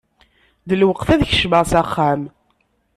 D 0.67 0.71
lweqt 0.79 1.07
ad 1.13 1.21
kecmeɣ 1.29 1.63
s 1.71 1.73
axxam. 1.81 2.21